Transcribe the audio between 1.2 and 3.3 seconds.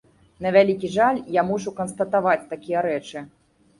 я мушу канстатаваць такія рэчы.